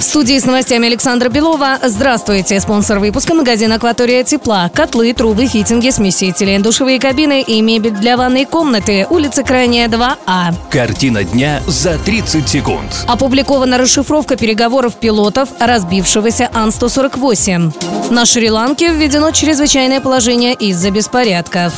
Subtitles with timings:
[0.00, 1.78] В студии с новостями Александра Белова.
[1.82, 2.58] Здравствуйте.
[2.58, 4.70] Спонсор выпуска магазин «Акватория тепла».
[4.70, 9.06] Котлы, трубы, фитинги, смесители, душевые кабины и мебель для ванной комнаты.
[9.10, 10.54] Улица Крайняя, 2А.
[10.70, 13.04] Картина дня за 30 секунд.
[13.08, 18.10] Опубликована расшифровка переговоров пилотов разбившегося Ан-148.
[18.10, 21.74] На Шри-Ланке введено чрезвычайное положение из-за беспорядков.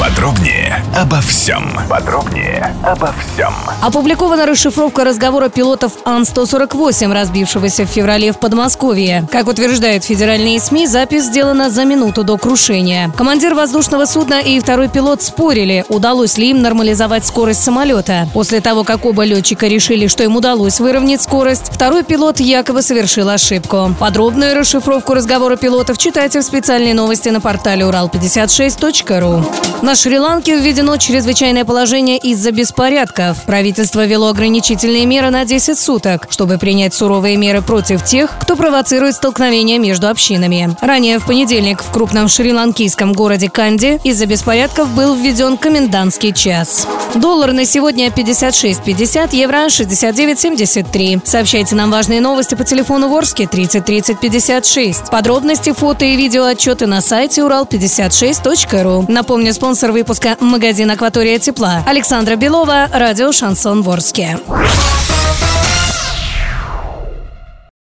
[0.00, 1.78] Подробнее обо всем.
[1.88, 3.54] Подробнее обо всем.
[3.80, 9.26] Опубликована расшифровка разговора пилотов Ан-148, разбившегося в феврале в Подмосковье.
[9.30, 13.12] Как утверждают федеральные СМИ, запись сделана за минуту до крушения.
[13.16, 18.28] Командир воздушного судна и второй пилот спорили, удалось ли им нормализовать скорость самолета.
[18.34, 23.28] После того, как оба летчика решили, что им удалось выровнять скорость, второй пилот якобы совершил
[23.28, 23.94] ошибку.
[24.00, 29.44] Подробную расшифровку разговора пилотов читайте в специальной новости на портале урал56.ру.
[29.84, 33.42] На Шри-Ланке введено чрезвычайное положение из-за беспорядков.
[33.44, 39.14] Правительство ввело ограничительные меры на 10 суток, чтобы принять суровые меры против тех, кто провоцирует
[39.14, 40.74] столкновения между общинами.
[40.80, 46.88] Ранее в понедельник в крупном шри-ланкийском городе Канди из-за беспорядков был введен комендантский час.
[47.14, 51.20] Доллар на сегодня 56.50, евро 69.73.
[51.26, 55.10] Сообщайте нам важные новости по телефону Ворске 30 30 56.
[55.10, 59.04] Подробности, фото и видео отчеты на сайте урал56.ру.
[59.08, 61.82] Напомню, спонсор выпуска– магазин «Акватория тепла».
[61.86, 64.38] Александра Белова, радио «Шансон Ворске».